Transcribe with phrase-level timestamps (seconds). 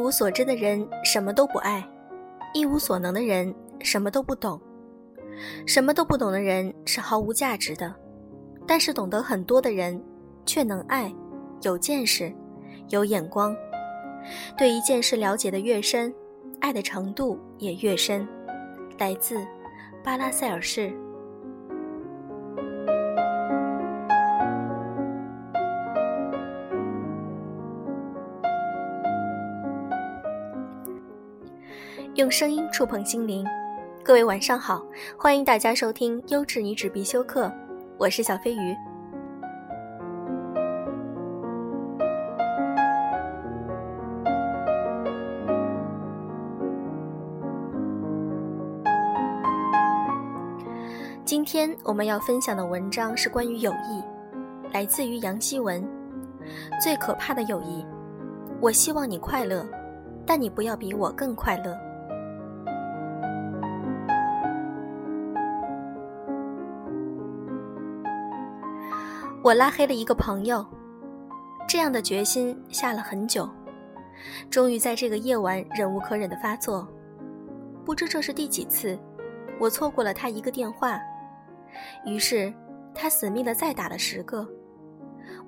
[0.00, 1.86] 一无所知的人什么都不爱，
[2.54, 4.58] 一无所能的人什么都不懂，
[5.66, 7.94] 什么都不懂的人是毫无价值的。
[8.66, 10.02] 但是懂得很多的人，
[10.46, 11.14] 却能爱，
[11.60, 12.32] 有见识，
[12.88, 13.54] 有眼光，
[14.56, 16.10] 对一件事了解的越深，
[16.60, 18.26] 爱的程度也越深。
[18.98, 19.36] 来自
[20.02, 20.90] 巴拉塞尔市。
[32.20, 33.46] 用声音触碰心灵，
[34.04, 34.84] 各位晚上好，
[35.16, 37.50] 欢迎大家收听优质女纸必修课，
[37.96, 38.76] 我是小飞鱼。
[51.24, 54.04] 今天我们要分享的文章是关于友谊，
[54.74, 55.82] 来自于杨希文。
[56.82, 57.82] 最可怕的友谊，
[58.60, 59.66] 我希望你快乐，
[60.26, 61.74] 但你不要比我更快乐。
[69.42, 70.64] 我拉黑了一个朋友，
[71.66, 73.48] 这样的决心下了很久，
[74.50, 76.86] 终于在这个夜晚忍无可忍的发作。
[77.82, 78.98] 不知这是第几次，
[79.58, 81.00] 我错过了他一个电话，
[82.04, 82.52] 于是
[82.94, 84.46] 他死命的再打了十个。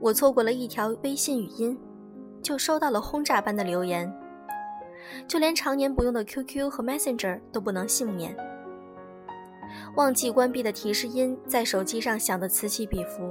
[0.00, 1.78] 我错过了一条微信语音，
[2.42, 4.10] 就收到了轰炸般的留言，
[5.28, 8.34] 就连常年不用的 QQ 和 Messenger 都不能幸免。
[9.96, 13.28] 忘记关闭的提示音在手机上响得此起彼伏。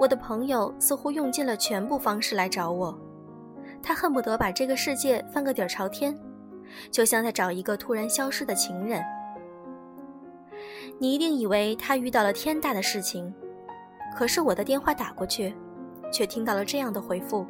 [0.00, 2.98] 我的朋友似乎用尽了全部方式来找我，
[3.82, 6.18] 他恨不得把这个世界翻个底儿朝天，
[6.90, 9.04] 就像在找一个突然消失的情人。
[10.98, 13.30] 你一定以为他遇到了天大的事情，
[14.16, 15.54] 可是我的电话打过去，
[16.10, 17.46] 却听到了这样的回复：“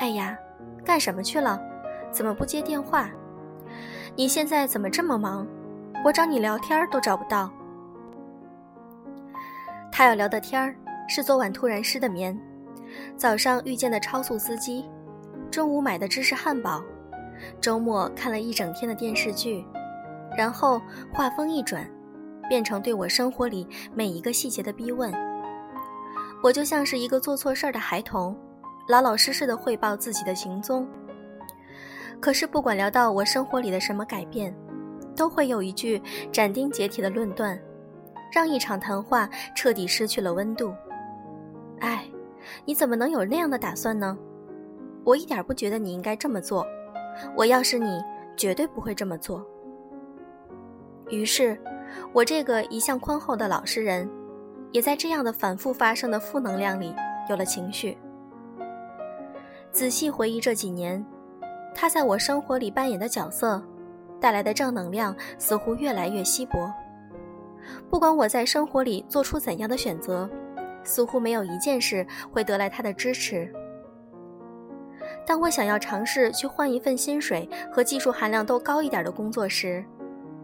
[0.00, 0.34] 哎呀，
[0.82, 1.60] 干什么去了？
[2.10, 3.10] 怎么不接电话？
[4.16, 5.46] 你现在怎么这么忙？
[6.06, 7.52] 我找你聊天都找不到。”
[9.92, 10.74] 他要聊的天儿。
[11.10, 12.38] 是昨晚突然失的眠，
[13.16, 14.88] 早上遇见的超速司机，
[15.50, 16.80] 中午买的芝士汉堡，
[17.60, 19.66] 周末看了一整天的电视剧，
[20.38, 20.80] 然后
[21.12, 21.84] 话锋一转，
[22.48, 25.12] 变成对我生活里每一个细节的逼问。
[26.44, 28.38] 我就像是一个做错事儿的孩童，
[28.88, 30.86] 老老实实的汇报自己的行踪。
[32.20, 34.54] 可是不管聊到我生活里的什么改变，
[35.16, 36.00] 都会有一句
[36.30, 37.60] 斩钉截铁的论断，
[38.32, 40.72] 让一场谈话彻底失去了温度。
[41.80, 42.04] 哎，
[42.64, 44.16] 你怎么能有那样的打算呢？
[45.04, 46.66] 我一点不觉得你应该这么做。
[47.34, 48.00] 我要是你，
[48.36, 49.44] 绝对不会这么做。
[51.08, 51.58] 于是，
[52.12, 54.08] 我这个一向宽厚的老实人，
[54.72, 56.94] 也在这样的反复发生的负能量里
[57.28, 57.96] 有了情绪。
[59.72, 61.04] 仔细回忆这几年，
[61.74, 63.62] 他在我生活里扮演的角色，
[64.20, 66.72] 带来的正能量似乎越来越稀薄。
[67.88, 70.28] 不管我在生活里做出怎样的选择。
[70.84, 73.52] 似乎没有一件事会得来他的支持。
[75.26, 79.84] 当我想要尝试去换一份薪水和技术含量都高一点的工作时，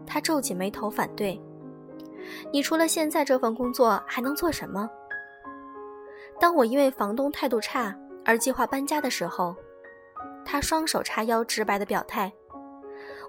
[0.05, 1.41] 他皱起眉头反对。
[2.51, 4.89] 你除了现在这份工作还能做什么？
[6.39, 9.55] 当我因为房东态度差而计划搬家的时候，
[10.45, 12.31] 他双手叉腰，直白的表态：“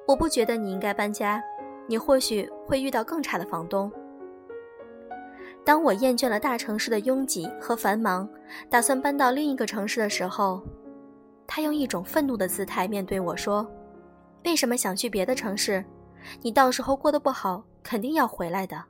[0.07, 1.43] 我不觉得你应该搬家，
[1.87, 3.91] 你或许会遇到更差的房东。”
[5.65, 8.29] 当我厌倦了大城市的拥挤和繁忙，
[8.71, 10.63] 打算搬到另一个城市的时候，
[11.47, 13.71] 他用一种愤怒的姿态面对我说
[14.45, 15.85] ：“为什么想去别的城市？
[16.41, 18.83] 你到时候过得不好，肯定要回来的。”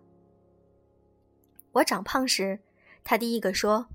[1.72, 2.60] 我长胖时，
[3.02, 3.88] 他第一个说：“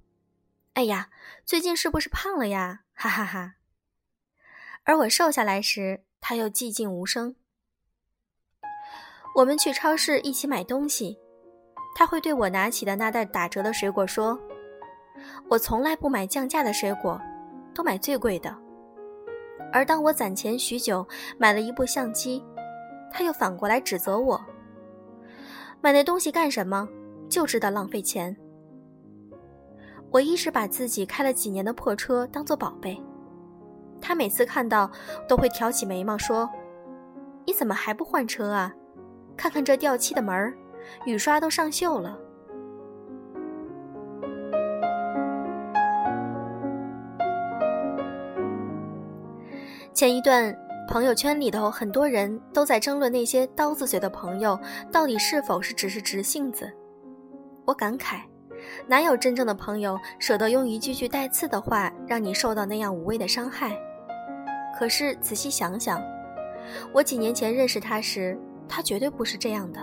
[0.76, 1.10] 哎呀，
[1.46, 3.56] 最近是不是胖了呀？”哈哈哈。
[4.84, 7.36] 而我瘦下来时，他又寂静无声。
[9.36, 11.18] 我们去超市一起买东西。
[11.96, 14.40] 他会对我拿起的那袋打折的水果说
[15.48, 17.20] ：“我从来不买降价的水果，
[17.74, 18.56] 都买最贵的。”
[19.72, 21.08] 而当我攒钱许久
[21.38, 22.44] 买了一部相机，
[23.12, 24.40] 他又反过来指责我
[25.82, 26.88] ：“买那东西干什么？
[27.30, 28.36] 就知道浪费钱。”
[30.12, 33.02] 我一直把自己开了几年的破车当做宝贝，
[34.00, 34.92] 他每次看到
[35.28, 36.50] 都会挑起眉毛说
[37.46, 38.74] ：“你怎么还不换车啊？
[39.36, 40.56] 看看这掉漆的门儿。”
[41.06, 42.18] 雨刷都上锈了。
[49.94, 50.54] 前一段
[50.90, 54.60] 朋友圈里头，很多人都在争论那些刀子嘴的朋友
[54.92, 56.70] 到底是否是只是直性子。
[57.64, 58.22] 我感慨，
[58.88, 63.78] 哪有真正的朋友舍得用一句句带刺的话让你受到那样无谓的伤害？
[64.78, 66.02] 可是仔细想想，
[66.92, 68.38] 我几年前认识他时，
[68.68, 69.80] 他绝对不是这样的。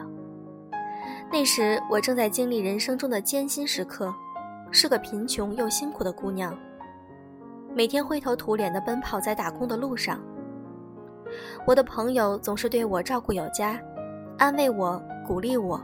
[1.32, 4.12] 那时我正在经历人生中的艰辛时刻，
[4.72, 6.58] 是个贫穷又辛苦的姑娘，
[7.72, 10.20] 每天灰头土脸地奔跑在打工的路上。
[11.64, 13.80] 我的朋友总是对我照顾有加，
[14.38, 15.80] 安慰我，鼓励我，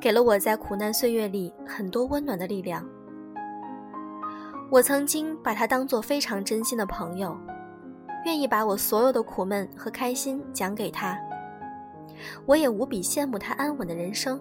[0.00, 2.84] 给了我在苦难岁月里很多温暖的力量。
[4.70, 7.38] 我曾经把他当作非常真心的朋友，
[8.26, 11.16] 愿意把我所有的苦闷和开心讲给他。
[12.44, 14.40] 我也无比羡慕他安稳的人生，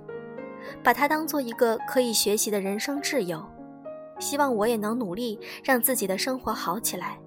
[0.84, 3.44] 把他当做一个可以学习的人生挚友，
[4.20, 7.18] 希望我也能努力让自己的生活好起来。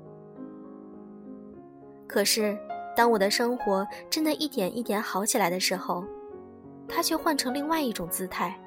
[2.07, 2.57] 可是。
[2.97, 6.03] 当我的生活真的一点一点好起来的时候，
[6.89, 8.59] 他却换成另外一种姿态，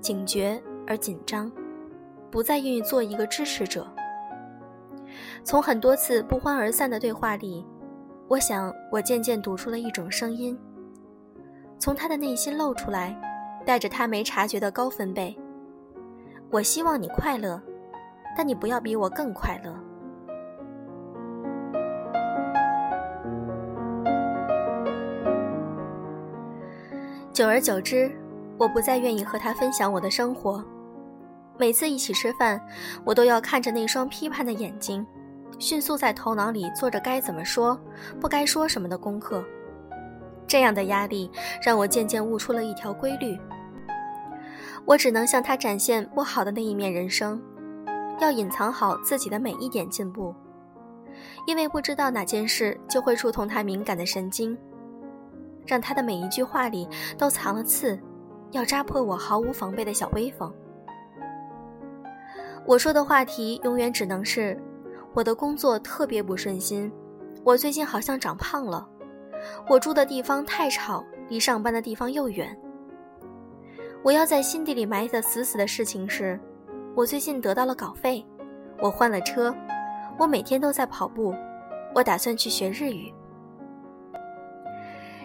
[0.00, 1.52] 警觉而紧张，
[2.30, 3.86] 不再愿意做一个支持者。
[5.44, 7.62] 从很多次不欢而散的对话里，
[8.26, 10.58] 我想我渐渐读出了一种声音，
[11.78, 13.14] 从他的内心露出来，
[13.68, 15.38] 带着他没察觉的高分贝。
[16.50, 17.60] 我希望你快乐，
[18.34, 19.70] 但你不要比我更快乐。
[27.30, 28.10] 久而久之，
[28.56, 30.64] 我不再愿意和他分享我的生活。
[31.58, 32.58] 每次一起吃饭，
[33.04, 35.06] 我都要看着那双批判的眼睛，
[35.58, 37.78] 迅速在头脑里做着该怎么说、
[38.18, 39.44] 不该说什么的功课。
[40.46, 41.30] 这样的压力
[41.62, 43.38] 让我渐渐悟出了一条规律：
[44.88, 47.38] 我只能向他展现不好的那一面人生，
[48.20, 50.34] 要隐藏好自己的每一点进步，
[51.46, 54.56] 因为不知道哪件事就会触痛他敏感的神经。
[55.66, 56.88] 让他的每一句话里
[57.18, 58.00] 都藏了刺，
[58.52, 60.50] 要扎破我毫无防备的小威风。
[62.64, 64.58] 我说的话题永远只能是：
[65.12, 66.90] 我的工作特别不顺心，
[67.44, 68.88] 我最近好像长胖了，
[69.68, 72.58] 我住的地方太吵，离上班的地方又远。
[74.04, 76.38] 我要在心底里埋得死死的事情是：
[76.94, 78.24] 我最近得到了稿费，
[78.80, 79.54] 我换了车，
[80.18, 81.34] 我每天都在跑步，
[81.94, 83.12] 我打算去学日语。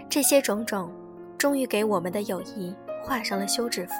[0.10, 0.92] 这些种种，
[1.38, 3.94] 终于给我们的友谊画上了休止符。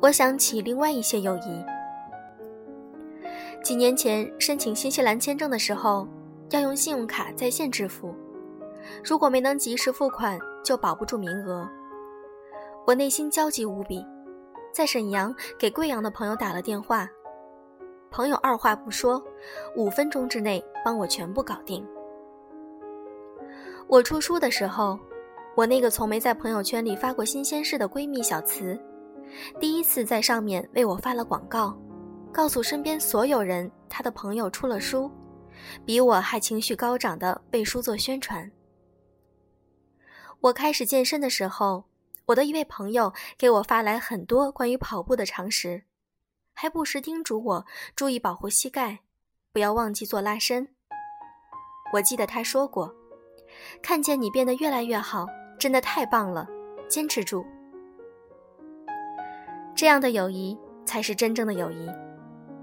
[0.00, 1.64] 我想起另外一些友谊。
[3.62, 6.08] 几年前申请新西兰签证的时候，
[6.52, 8.14] 要用信用卡在线支付，
[9.02, 11.66] 如果没能及时付款，就保不住名额。
[12.86, 14.04] 我内心焦急无比，
[14.70, 17.08] 在沈阳给贵阳的朋友打了电话。
[18.10, 19.22] 朋友二话不说，
[19.76, 21.82] 五分钟之内帮我全部搞定。
[23.88, 24.98] 我出书的时候，
[25.54, 28.78] 我那个从没在朋友圈里发过新鲜事的闺蜜小慈，
[29.58, 31.74] 第一次在上面为我发了广告，
[32.30, 35.10] 告诉身边所有人她的朋友出了书，
[35.84, 38.50] 比我还情绪高涨的背书做宣传。
[40.40, 41.84] 我开始健身的时候，
[42.26, 45.84] 我的一位朋友给我发来很多关于跑步的常识。
[46.54, 47.66] 还不时叮嘱我
[47.96, 49.00] 注意保护膝盖，
[49.52, 50.68] 不要忘记做拉伸。
[51.92, 52.94] 我记得他说过
[53.82, 55.26] ：“看见你变得越来越好，
[55.58, 56.46] 真的太棒了，
[56.88, 57.44] 坚持住。”
[59.74, 61.88] 这样的友谊才是真正的友谊，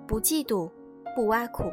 [0.08, 0.72] 不嫉妒，
[1.16, 1.64] 不挖苦，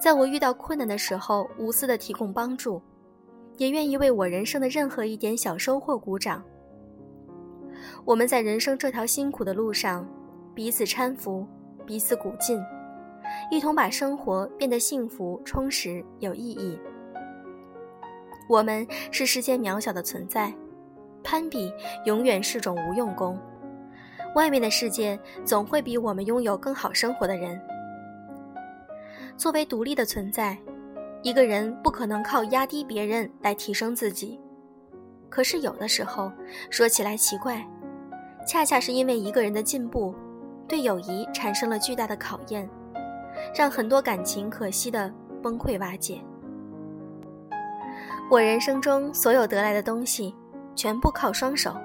[0.00, 2.80] 在我遇到困难的时候无私的提供帮助，
[3.56, 6.42] 也愿意为我人生的任何一点小收获鼓掌。
[8.04, 10.06] 我们在人生这条辛苦的路上。
[10.54, 11.46] 彼此搀扶，
[11.84, 12.58] 彼此鼓劲，
[13.50, 16.78] 一同把生活变得幸福、充实、有意义。
[18.48, 20.50] 我们是世间渺小的存在，
[21.22, 21.70] 攀比
[22.06, 23.38] 永远是种无用功。
[24.34, 27.60] 外面的世界总会比我们拥有更好生活的人。
[29.36, 30.56] 作为独立的存在，
[31.22, 34.40] 一个人不可能靠压低别人来提升自己。
[35.28, 36.32] 可是有的时候，
[36.70, 37.66] 说起来奇怪，
[38.46, 40.14] 恰恰是因为一个人的进步。
[40.68, 42.68] 对友谊产生了巨大的考验，
[43.54, 46.20] 让很多感情可惜的崩溃瓦解。
[48.28, 50.34] 我人生中所有得来的东西，
[50.74, 51.76] 全部靠双手，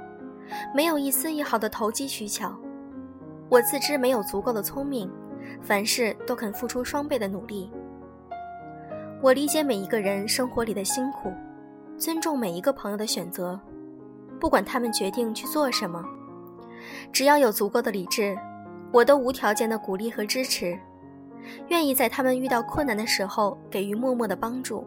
[0.74, 2.58] 没有一丝一毫的投机取巧。
[3.50, 5.08] 我自知没有足够的聪明，
[5.62, 7.71] 凡事都肯付出双倍的努力。
[9.21, 11.31] 我理解每一个人生活里的辛苦，
[11.98, 13.60] 尊重每一个朋友的选择，
[14.39, 16.03] 不管他们决定去做什么，
[17.12, 18.38] 只要有足够的理智。
[18.91, 20.77] 我都无条件的鼓励和支持，
[21.69, 24.86] 愿意在他们遇到困难的时候给予默默的帮助，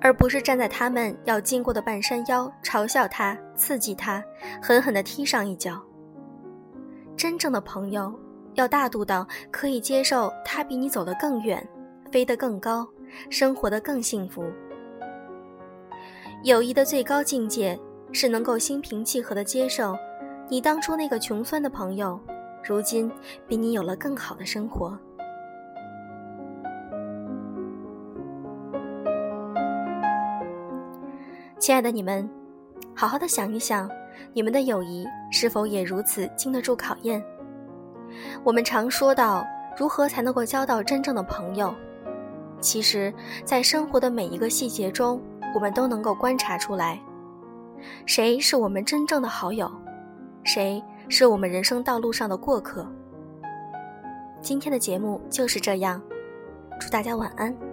[0.00, 4.20] 而不是站在他们要经过的半山腰嘲笑他、刺激他、
[4.60, 5.80] 狠狠地踢上一脚。
[7.16, 8.12] 真正的朋友
[8.58, 11.64] 要大度到可以接受他比你走得更远，
[12.10, 12.84] 飞得更高，
[13.30, 14.44] 生活得更幸福。
[16.42, 17.78] 友谊的最高境界
[18.12, 19.96] 是能够心平气和地接受，
[20.48, 22.18] 你当初那个穷酸的朋友，
[22.64, 23.08] 如今
[23.46, 24.98] 比你有了更好的生活。
[31.60, 32.28] 亲爱的你们，
[32.92, 33.88] 好好的想一想，
[34.32, 37.24] 你们的友谊是否也如此经得住考验？
[38.44, 39.46] 我们常说到
[39.76, 41.74] 如何才能够交到真正的朋友，
[42.60, 43.12] 其实，
[43.44, 45.20] 在生活的每一个细节中，
[45.54, 47.00] 我们都能够观察出来，
[48.06, 49.70] 谁是我们真正的好友，
[50.44, 52.86] 谁是我们人生道路上的过客。
[54.40, 56.00] 今天的节目就是这样，
[56.80, 57.67] 祝大家晚安。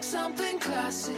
[0.00, 1.16] Like something classic,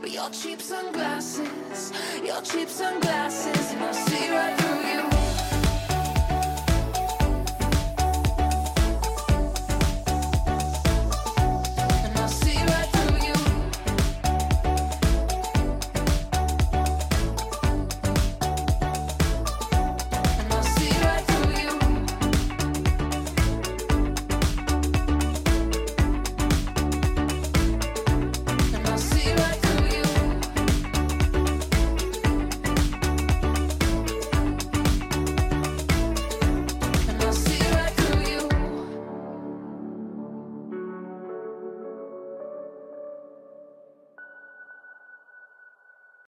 [0.00, 5.11] but your cheap sunglasses, your cheap sunglasses, and I'll see right through you.